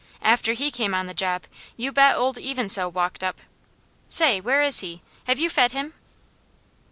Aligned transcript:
After 0.23 0.53
he 0.53 0.71
came 0.71 0.95
on 0.95 1.05
the 1.05 1.13
job, 1.13 1.43
you 1.77 1.91
bet 1.91 2.15
old 2.15 2.39
Even 2.39 2.69
So 2.69 2.89
walked 2.89 3.23
up. 3.23 3.39
Say, 4.09 4.41
where 4.41 4.63
is 4.63 4.79
he? 4.79 5.03
Have 5.27 5.37
you 5.37 5.47
fed 5.47 5.73
him?" 5.73 5.93